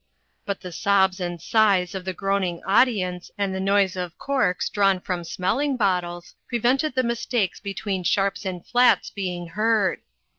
[0.47, 4.99] But the sobs and sighs of the groaning audience and the noise of corks drawn
[4.99, 10.01] from smelling bottles prevented the mistakes between sharps and flats being heard.